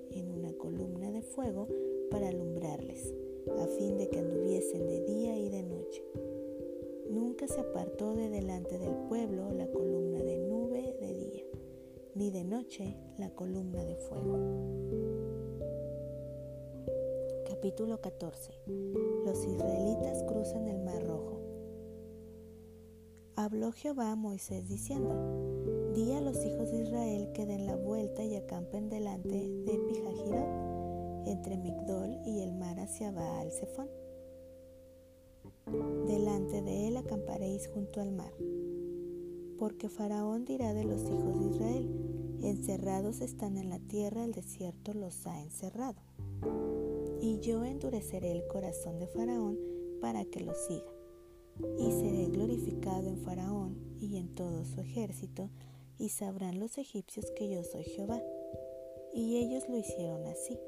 fuego 1.34 1.68
para 2.10 2.28
alumbrarles, 2.28 3.14
a 3.58 3.66
fin 3.66 3.96
de 3.98 4.08
que 4.08 4.18
anduviesen 4.18 4.86
de 4.86 5.00
día 5.04 5.38
y 5.38 5.48
de 5.48 5.62
noche. 5.62 6.04
Nunca 7.10 7.48
se 7.48 7.60
apartó 7.60 8.14
de 8.14 8.28
delante 8.28 8.78
del 8.78 8.94
pueblo 9.08 9.50
la 9.52 9.66
columna 9.70 10.22
de 10.22 10.38
nube 10.38 10.96
de 11.00 11.14
día, 11.14 11.44
ni 12.14 12.30
de 12.30 12.44
noche 12.44 12.96
la 13.18 13.30
columna 13.30 13.84
de 13.84 13.96
fuego. 13.96 14.38
Capítulo 17.48 18.00
14. 18.00 18.52
Los 19.24 19.44
israelitas 19.44 20.22
cruzan 20.24 20.68
el 20.68 20.78
Mar 20.78 21.04
Rojo. 21.06 21.40
Habló 23.36 23.72
Jehová 23.72 24.12
a 24.12 24.16
Moisés 24.16 24.68
diciendo, 24.68 25.14
Di 25.94 26.12
a 26.12 26.20
los 26.20 26.44
hijos 26.44 26.70
de 26.70 26.82
Israel 26.82 27.32
que 27.32 27.46
den 27.46 27.66
la 27.66 27.76
vuelta 27.76 28.22
y 28.22 28.36
acampen 28.36 28.88
delante 28.88 29.28
de 29.28 29.78
Pijajirot, 29.88 30.69
entre 31.26 31.56
Migdol 31.56 32.18
y 32.24 32.40
el 32.40 32.52
mar 32.52 32.78
hacia 32.80 33.10
Baal 33.10 33.50
Zephon. 33.52 33.88
Delante 36.06 36.62
de 36.62 36.88
él 36.88 36.96
acamparéis 36.96 37.68
junto 37.68 38.00
al 38.00 38.12
mar. 38.12 38.32
Porque 39.58 39.88
Faraón 39.88 40.44
dirá 40.44 40.72
de 40.74 40.84
los 40.84 41.02
hijos 41.02 41.38
de 41.38 41.46
Israel, 41.54 42.38
encerrados 42.42 43.20
están 43.20 43.56
en 43.56 43.68
la 43.68 43.78
tierra, 43.78 44.24
el 44.24 44.32
desierto 44.32 44.94
los 44.94 45.26
ha 45.26 45.42
encerrado 45.42 46.00
y 47.20 47.38
yo 47.40 47.64
endureceré 47.64 48.32
el 48.32 48.46
corazón 48.46 48.98
de 48.98 49.06
Faraón 49.06 49.58
para 50.00 50.24
que 50.24 50.40
lo 50.40 50.54
siga. 50.54 50.90
Y 51.78 51.90
seré 51.92 52.26
glorificado 52.26 53.08
en 53.08 53.18
Faraón 53.18 53.76
y 54.00 54.16
en 54.16 54.34
todo 54.34 54.64
su 54.64 54.80
ejército, 54.80 55.50
y 55.98 56.08
sabrán 56.08 56.58
los 56.58 56.78
egipcios 56.78 57.30
que 57.32 57.50
yo 57.50 57.62
soy 57.62 57.84
Jehová. 57.84 58.22
Y 59.12 59.36
ellos 59.36 59.68
lo 59.68 59.76
hicieron 59.76 60.26
así. 60.26 60.58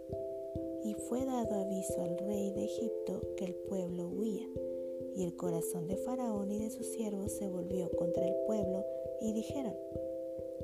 Y 0.85 0.95
fue 0.95 1.25
dado 1.25 1.55
aviso 1.55 2.03
al 2.03 2.19
rey 2.19 2.53
de 2.53 2.65
Egipto 2.65 3.21
que 3.37 3.45
el 3.45 3.55
pueblo 3.55 4.09
huía. 4.09 4.49
Y 5.15 5.25
el 5.25 5.37
corazón 5.37 5.87
de 5.87 5.97
Faraón 5.97 6.51
y 6.51 6.59
de 6.59 6.71
sus 6.71 6.87
siervos 6.87 7.33
se 7.33 7.49
volvió 7.49 7.91
contra 7.93 8.27
el 8.27 8.35
pueblo, 8.47 8.85
y 9.21 9.33
dijeron, 9.33 9.75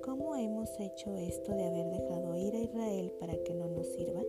¿Cómo 0.02 0.34
hemos 0.36 0.68
hecho 0.80 1.14
esto 1.16 1.52
de 1.52 1.64
haber 1.64 1.90
dejado 1.90 2.36
ir 2.36 2.54
a 2.54 2.60
Israel 2.60 3.12
para 3.20 3.36
que 3.42 3.54
no 3.54 3.68
nos 3.68 3.86
sirva? 3.88 4.22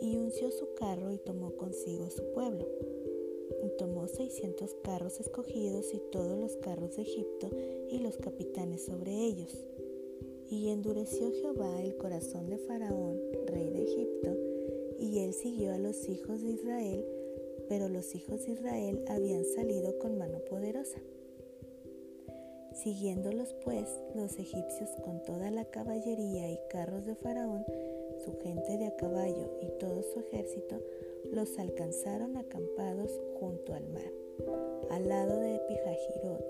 y 0.00 0.16
unció 0.16 0.50
su 0.50 0.74
carro 0.74 1.12
y 1.12 1.18
tomó 1.18 1.56
consigo 1.56 2.10
su 2.10 2.24
pueblo. 2.32 2.66
Y 3.62 3.70
tomó 3.78 4.06
seiscientos 4.08 4.76
carros 4.82 5.20
escogidos 5.20 5.94
y 5.94 6.00
todos 6.10 6.38
los 6.38 6.56
carros 6.56 6.96
de 6.96 7.02
Egipto 7.02 7.48
y 7.88 7.98
los 7.98 8.16
capitanes 8.18 8.84
sobre 8.84 9.12
ellos. 9.12 9.64
Y 10.50 10.68
endureció 10.68 11.32
Jehová 11.32 11.82
el 11.82 11.96
corazón 11.96 12.48
de 12.48 12.58
Faraón, 12.58 13.18
rey 13.46 13.70
de 13.70 13.82
Egipto, 13.82 14.36
y 14.98 15.20
él 15.20 15.34
siguió 15.34 15.72
a 15.72 15.78
los 15.78 16.08
hijos 16.08 16.42
de 16.42 16.50
Israel 16.50 17.04
pero 17.68 17.88
los 17.88 18.14
hijos 18.14 18.44
de 18.44 18.52
Israel 18.52 19.04
habían 19.08 19.44
salido 19.44 19.98
con 19.98 20.18
mano 20.18 20.38
poderosa. 20.40 20.98
Siguiéndolos 22.72 23.54
pues 23.64 23.88
los 24.14 24.38
egipcios 24.38 24.90
con 25.02 25.22
toda 25.22 25.50
la 25.50 25.64
caballería 25.64 26.50
y 26.50 26.58
carros 26.68 27.06
de 27.06 27.14
Faraón, 27.14 27.64
su 28.24 28.38
gente 28.40 28.76
de 28.78 28.86
a 28.86 28.96
caballo 28.96 29.58
y 29.62 29.70
todo 29.78 30.02
su 30.02 30.20
ejército, 30.20 30.80
los 31.32 31.58
alcanzaron 31.58 32.36
acampados 32.36 33.10
junto 33.40 33.72
al 33.72 33.88
mar, 33.88 34.12
al 34.90 35.08
lado 35.08 35.40
de 35.40 35.58
Pijajirot, 35.66 36.44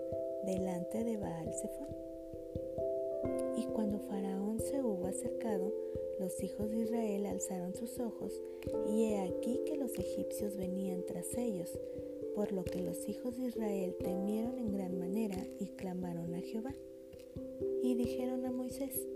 delante 0.44 1.04
de 1.04 1.16
Baal 1.16 1.52
Zephon. 1.54 1.88
Y 3.56 3.64
cuando 3.66 4.00
Faraón 4.00 4.60
se 4.60 4.82
hubo 4.82 5.06
acercado, 5.06 5.72
los 6.18 6.42
hijos 6.42 6.70
de 6.70 6.80
Israel 6.80 7.26
alzaron 7.26 7.74
sus 7.74 7.98
ojos, 8.00 8.40
y 8.88 9.04
he 9.04 9.20
aquí 9.20 9.60
que 9.66 9.76
los 9.76 9.98
egipcios 9.98 10.56
venían 10.56 11.04
tras 11.06 11.36
ellos, 11.36 11.78
por 12.34 12.52
lo 12.52 12.64
que 12.64 12.82
los 12.82 13.08
hijos 13.08 13.36
de 13.36 13.48
Israel 13.48 13.96
temieron 14.02 14.58
en 14.58 14.72
gran 14.72 14.98
manera 14.98 15.36
y 15.58 15.68
clamaron 15.68 16.34
a 16.34 16.40
Jehová. 16.40 16.74
Y 17.82 17.94
dijeron 17.94 18.44
a 18.44 18.52
Moisés, 18.52 19.06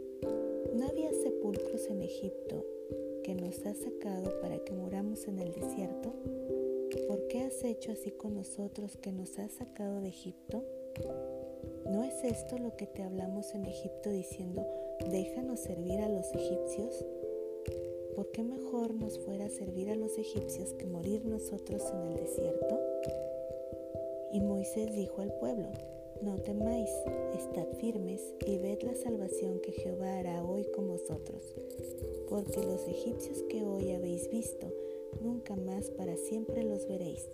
¿no 0.75 0.87
había 0.87 1.13
sepulcros 1.13 1.87
en 1.89 2.03
Egipto 2.03 2.65
que 3.25 3.35
nos 3.35 3.65
has 3.67 3.79
sacado 3.79 4.41
para 4.41 4.59
que 4.65 4.73
muramos 4.73 5.27
en 5.27 5.39
el 5.39 5.53
desierto? 5.53 6.13
¿Por 7.07 7.29
qué 7.29 7.41
has 7.41 7.65
hecho 7.65 7.93
así 7.93 8.11
con 8.11 8.35
nosotros 8.35 8.97
que 8.97 9.13
nos 9.13 9.39
has 9.39 9.53
sacado 9.53 10.01
de 10.01 10.09
Egipto? 10.09 10.65
¿No 11.87 12.05
es 12.05 12.25
esto 12.25 12.59
lo 12.59 12.77
que 12.77 12.87
te 12.87 13.03
hablamos 13.03 13.55
en 13.55 13.65
Egipto 13.67 14.11
diciendo, 14.11 14.67
déjanos 15.09 15.61
servir 15.61 16.01
a 16.01 16.09
los 16.09 16.27
egipcios? 16.35 17.05
¿Por 18.15 18.31
qué 18.33 18.43
mejor 18.43 18.95
nos 18.95 19.19
fuera 19.19 19.47
a 19.47 19.51
servir 19.51 19.91
a 19.91 19.97
los 19.97 20.19
egipcios 20.19 20.75
que 20.75 20.87
morir 20.87 21.25
nosotros 21.25 21.83
en 21.93 22.11
el 22.11 22.17
desierto? 22.17 22.81
Y 24.33 24.41
Moisés 24.41 24.95
dijo 24.95 25.23
al 25.23 25.33
pueblo, 25.35 25.71
no 26.23 26.37
temáis, 26.37 26.91
estad 27.35 27.67
firmes 27.79 28.21
y 28.47 28.59
ved 28.59 28.83
la 28.83 28.95
salvación 28.95 29.61
que 29.61 29.73
Jehová 29.73 30.19
hará 30.19 30.45
hoy 30.45 30.65
con 30.75 30.87
vosotros, 30.87 31.55
porque 32.29 32.63
los 32.63 32.87
egipcios 32.87 33.43
que 33.49 33.65
hoy 33.65 33.93
habéis 33.93 34.29
visto, 34.29 34.73
nunca 35.23 35.57
más 35.57 35.91
para 35.91 36.17
siempre 36.17 36.63
los 36.63 36.87
veréis. 36.87 37.27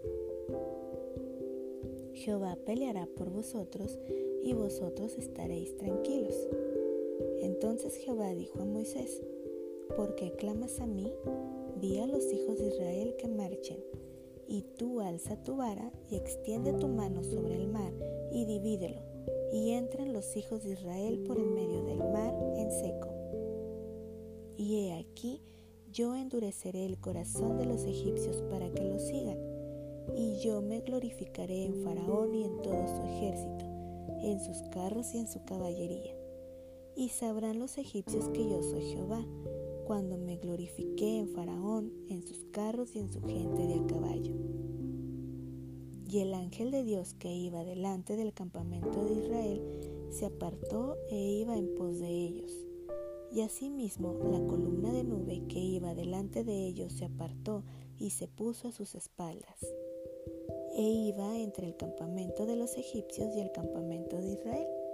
Jehová 2.12 2.56
peleará 2.64 3.06
por 3.16 3.30
vosotros 3.30 3.98
y 4.42 4.54
vosotros 4.54 5.18
estaréis 5.18 5.76
tranquilos. 5.76 6.48
Entonces 7.46 7.94
Jehová 7.94 8.34
dijo 8.34 8.60
a 8.60 8.64
Moisés, 8.64 9.22
¿por 9.96 10.16
qué 10.16 10.32
clamas 10.32 10.80
a 10.80 10.86
mí? 10.86 11.12
Di 11.80 12.00
a 12.00 12.06
los 12.08 12.32
hijos 12.32 12.58
de 12.58 12.66
Israel 12.66 13.14
que 13.18 13.28
marchen, 13.28 13.78
y 14.48 14.62
tú 14.76 15.00
alza 15.00 15.40
tu 15.44 15.54
vara 15.54 15.92
y 16.10 16.16
extiende 16.16 16.72
tu 16.72 16.88
mano 16.88 17.22
sobre 17.22 17.54
el 17.54 17.68
mar 17.68 17.92
y 18.32 18.46
divídelo, 18.46 19.00
y 19.52 19.70
entren 19.70 20.12
los 20.12 20.36
hijos 20.36 20.64
de 20.64 20.72
Israel 20.72 21.22
por 21.24 21.38
en 21.38 21.54
medio 21.54 21.84
del 21.84 21.98
mar 21.98 22.34
en 22.56 22.72
seco. 22.72 23.10
Y 24.56 24.78
he 24.80 24.94
aquí, 24.94 25.40
yo 25.92 26.16
endureceré 26.16 26.84
el 26.84 26.98
corazón 26.98 27.58
de 27.58 27.66
los 27.66 27.84
egipcios 27.84 28.42
para 28.50 28.68
que 28.70 28.82
los 28.82 29.02
sigan, 29.02 29.38
y 30.16 30.40
yo 30.40 30.62
me 30.62 30.80
glorificaré 30.80 31.66
en 31.66 31.84
Faraón 31.84 32.34
y 32.34 32.42
en 32.42 32.60
todo 32.60 32.88
su 32.88 33.02
ejército 33.04 33.66
en 34.22 34.40
sus 34.40 34.60
carros 34.70 35.14
y 35.14 35.18
en 35.18 35.28
su 35.28 35.44
caballería. 35.44 36.15
Y 36.96 37.10
sabrán 37.10 37.58
los 37.58 37.76
egipcios 37.78 38.28
que 38.30 38.48
yo 38.48 38.62
soy 38.62 38.82
Jehová, 38.82 39.24
cuando 39.86 40.16
me 40.16 40.36
glorifiqué 40.36 41.18
en 41.18 41.28
Faraón, 41.28 41.92
en 42.08 42.22
sus 42.22 42.44
carros 42.50 42.96
y 42.96 43.00
en 43.00 43.12
su 43.12 43.20
gente 43.20 43.66
de 43.66 43.74
a 43.74 43.86
caballo. 43.86 44.32
Y 46.08 46.20
el 46.20 46.34
ángel 46.34 46.70
de 46.70 46.82
Dios 46.84 47.14
que 47.14 47.32
iba 47.32 47.64
delante 47.64 48.16
del 48.16 48.32
campamento 48.32 49.04
de 49.04 49.14
Israel 49.14 49.62
se 50.10 50.26
apartó 50.26 50.96
e 51.10 51.16
iba 51.16 51.56
en 51.56 51.74
pos 51.74 51.98
de 51.98 52.08
ellos. 52.08 52.52
Y 53.30 53.42
asimismo 53.42 54.14
la 54.30 54.38
columna 54.46 54.92
de 54.92 55.04
nube 55.04 55.42
que 55.48 55.58
iba 55.58 55.94
delante 55.94 56.44
de 56.44 56.66
ellos 56.66 56.92
se 56.92 57.04
apartó 57.04 57.62
y 57.98 58.10
se 58.10 58.26
puso 58.26 58.68
a 58.68 58.72
sus 58.72 58.94
espaldas 58.94 59.60
e 60.76 60.82
iba 60.82 61.38
entre 61.38 61.66
el 61.66 61.76
campamento 61.76 62.44
de 62.44 62.54
los 62.54 62.76
egipcios 62.76 63.34
y 63.34 63.40
el 63.40 63.50
campamento 63.50 64.18
de 64.18 64.32
Israel. 64.32 64.85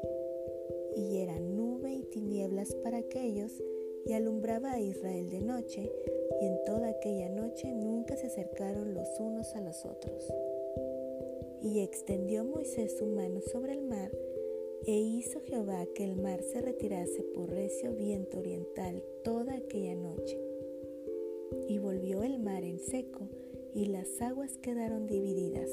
Y 0.96 1.18
era 1.18 1.38
nube 1.40 1.92
y 1.92 2.02
tinieblas 2.04 2.74
para 2.76 2.98
aquellos, 2.98 3.52
y 4.04 4.12
alumbraba 4.12 4.72
a 4.72 4.80
Israel 4.80 5.28
de 5.30 5.40
noche, 5.40 5.90
y 6.40 6.46
en 6.46 6.64
toda 6.64 6.88
aquella 6.88 7.28
noche 7.28 7.72
nunca 7.72 8.16
se 8.16 8.26
acercaron 8.26 8.94
los 8.94 9.08
unos 9.20 9.54
a 9.54 9.60
los 9.60 9.84
otros. 9.84 10.32
Y 11.62 11.80
extendió 11.80 12.44
Moisés 12.44 12.98
su 12.98 13.06
mano 13.06 13.40
sobre 13.40 13.72
el 13.74 13.82
mar, 13.82 14.10
e 14.84 14.98
hizo 14.98 15.40
Jehová 15.40 15.86
que 15.94 16.02
el 16.02 16.16
mar 16.16 16.42
se 16.42 16.60
retirase 16.60 17.22
por 17.22 17.50
recio 17.50 17.94
viento 17.94 18.38
oriental 18.38 19.04
toda 19.22 19.54
aquella 19.54 19.94
noche. 19.94 20.40
Y 21.68 21.78
volvió 21.78 22.24
el 22.24 22.40
mar 22.40 22.64
en 22.64 22.80
seco, 22.80 23.28
y 23.74 23.86
las 23.86 24.20
aguas 24.20 24.58
quedaron 24.58 25.06
divididas. 25.06 25.70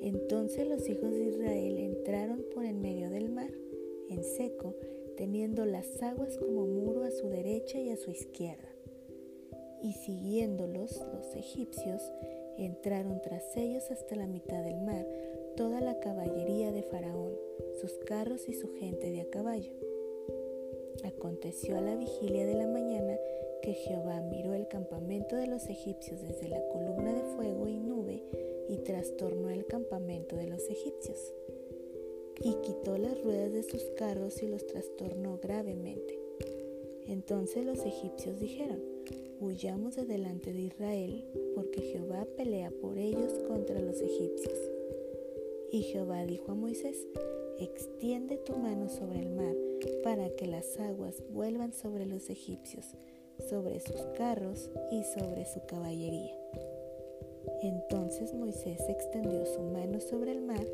Entonces 0.00 0.68
los 0.68 0.88
hijos 0.88 1.10
de 1.10 1.24
Israel 1.24 1.78
entraron 1.78 2.44
por 2.54 2.64
en 2.64 2.80
medio 2.80 3.10
del 3.10 3.28
mar, 3.28 3.50
en 4.10 4.24
seco, 4.24 4.74
teniendo 5.16 5.64
las 5.64 6.02
aguas 6.02 6.36
como 6.38 6.66
muro 6.66 7.04
a 7.04 7.10
su 7.10 7.28
derecha 7.28 7.80
y 7.80 7.90
a 7.90 7.96
su 7.96 8.10
izquierda. 8.10 8.68
Y 9.82 9.92
siguiéndolos 9.92 11.00
los 11.14 11.34
egipcios, 11.34 12.02
entraron 12.58 13.20
tras 13.22 13.56
ellos 13.56 13.90
hasta 13.90 14.16
la 14.16 14.26
mitad 14.26 14.62
del 14.62 14.80
mar 14.80 15.06
toda 15.56 15.80
la 15.80 15.98
caballería 16.00 16.70
de 16.70 16.82
Faraón, 16.82 17.32
sus 17.80 17.92
carros 18.06 18.48
y 18.48 18.52
su 18.52 18.68
gente 18.74 19.10
de 19.10 19.22
a 19.22 19.30
caballo. 19.30 19.72
Aconteció 21.04 21.78
a 21.78 21.80
la 21.80 21.96
vigilia 21.96 22.46
de 22.46 22.54
la 22.54 22.66
mañana 22.66 23.16
que 23.62 23.72
Jehová 23.72 24.20
miró 24.20 24.54
el 24.54 24.68
campamento 24.68 25.36
de 25.36 25.46
los 25.46 25.66
egipcios 25.68 26.20
desde 26.20 26.48
la 26.48 26.60
columna 26.68 27.12
de 27.12 27.22
fuego 27.36 27.68
y 27.68 27.78
nube 27.78 28.22
y 28.68 28.78
trastornó 28.78 29.50
el 29.50 29.66
campamento 29.66 30.36
de 30.36 30.46
los 30.46 30.68
egipcios. 30.68 31.32
Y 32.42 32.54
quitó 32.62 32.98
las 32.98 33.22
ruedas 33.22 33.52
de 33.52 33.62
sus 33.62 33.82
carros 33.96 34.42
y 34.42 34.48
los 34.48 34.66
trastornó 34.66 35.38
gravemente. 35.38 36.18
Entonces 37.06 37.64
los 37.64 37.78
egipcios 37.84 38.38
dijeron, 38.40 38.82
huyamos 39.40 39.96
de 39.96 40.04
delante 40.04 40.52
de 40.52 40.62
Israel, 40.62 41.24
porque 41.54 41.80
Jehová 41.80 42.26
pelea 42.36 42.70
por 42.70 42.98
ellos 42.98 43.32
contra 43.46 43.80
los 43.80 44.00
egipcios. 44.00 44.58
Y 45.70 45.82
Jehová 45.82 46.24
dijo 46.26 46.52
a 46.52 46.54
Moisés, 46.54 47.06
extiende 47.58 48.36
tu 48.38 48.56
mano 48.56 48.88
sobre 48.88 49.20
el 49.20 49.30
mar, 49.30 49.54
para 50.02 50.28
que 50.30 50.46
las 50.46 50.78
aguas 50.78 51.22
vuelvan 51.30 51.72
sobre 51.72 52.06
los 52.06 52.28
egipcios, 52.30 52.86
sobre 53.48 53.80
sus 53.80 54.00
carros 54.16 54.70
y 54.90 55.02
sobre 55.04 55.44
su 55.46 55.60
caballería. 55.66 56.36
Entonces 57.62 58.34
Moisés 58.34 58.80
extendió 58.88 59.46
su 59.46 59.60
mano 59.62 60.00
sobre 60.00 60.32
el 60.32 60.42
mar 60.42 60.66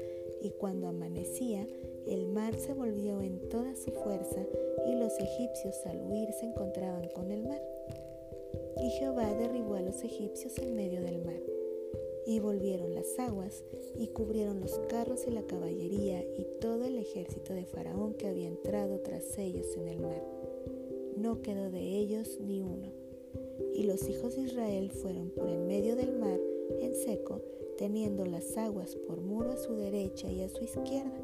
y 0.43 0.51
cuando 0.51 0.89
amanecía, 0.89 1.67
el 2.07 2.27
mar 2.27 2.55
se 2.57 2.75
volvió 2.75 3.21
en 3.21 3.49
toda 3.49 3.75
su 3.77 3.91
fuerza 3.93 4.45
y 4.87 4.95
los 4.97 5.19
egipcios 5.19 5.75
al 5.87 6.01
huir 6.03 6.33
se 6.33 6.47
encontraban 6.47 7.09
con 7.15 7.31
el 7.31 7.45
mar. 7.45 7.63
Y 8.83 8.91
Jehová 8.91 9.33
derribó 9.35 9.75
a 9.75 9.81
los 9.81 10.03
egipcios 10.03 10.59
en 10.59 10.75
medio 10.75 11.01
del 11.03 11.25
mar. 11.25 11.41
Y 12.27 12.41
volvieron 12.41 12.95
las 12.95 13.19
aguas 13.19 13.65
y 13.97 14.09
cubrieron 14.09 14.61
los 14.61 14.79
carros 14.89 15.27
y 15.27 15.31
la 15.31 15.43
caballería 15.43 16.23
y 16.23 16.47
todo 16.61 16.85
el 16.85 16.99
ejército 16.99 17.53
de 17.53 17.67
Faraón 17.67 18.15
que 18.15 18.29
había 18.29 18.49
entrado 18.49 19.01
tras 19.01 19.39
ellos 19.39 19.67
en 19.77 19.89
el 19.89 19.99
mar 19.99 20.23
no 21.17 21.41
quedó 21.41 21.71
de 21.71 21.99
ellos 21.99 22.39
ni 22.41 22.63
uno. 22.63 22.93
Y 23.75 23.85
los 23.85 24.09
hijos 24.09 24.37
de 24.37 24.43
Israel 24.43 24.91
fueron 24.91 25.31
por 25.31 25.49
en 25.49 25.67
medio 25.67 25.95
del 25.97 26.19
mar 26.19 26.39
en 26.85 26.95
seco, 26.95 27.41
teniendo 27.79 28.27
las 28.27 28.57
aguas 28.57 28.97
por 29.07 29.21
muro 29.21 29.53
a 29.53 29.57
su 29.57 29.75
derecha 29.75 30.31
y 30.31 30.43
a 30.43 30.49
su 30.49 30.65
izquierda. 30.65 31.21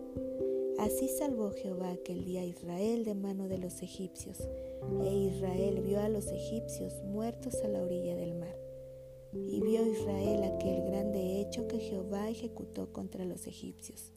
Así 0.78 1.08
salvó 1.08 1.50
Jehová 1.50 1.90
aquel 1.90 2.24
día 2.24 2.42
a 2.42 2.46
Israel 2.46 3.04
de 3.04 3.14
mano 3.14 3.48
de 3.48 3.58
los 3.58 3.82
egipcios, 3.82 4.38
e 5.04 5.12
Israel 5.12 5.80
vio 5.80 6.00
a 6.00 6.08
los 6.08 6.30
egipcios 6.30 7.02
muertos 7.04 7.56
a 7.64 7.68
la 7.68 7.82
orilla 7.82 8.14
del 8.14 8.34
mar. 8.34 8.56
Y 9.32 9.60
vio 9.60 9.84
Israel 9.84 10.44
aquel 10.44 10.84
grande 10.84 11.40
hecho 11.40 11.66
que 11.66 11.78
Jehová 11.78 12.30
ejecutó 12.30 12.92
contra 12.92 13.24
los 13.24 13.46
egipcios. 13.46 14.12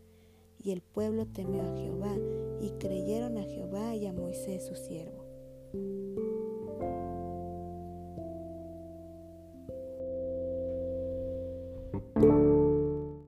Y 0.64 0.72
el 0.72 0.82
pueblo 0.82 1.26
temió 1.26 1.64
a 1.64 1.78
Jehová, 1.78 2.16
y 2.62 2.70
creyeron 2.78 3.38
a 3.38 3.44
Jehová 3.44 3.96
y 3.96 4.06
a 4.06 4.14
Moisés 4.14 4.64
su 4.64 4.76
siervo. 4.76 5.21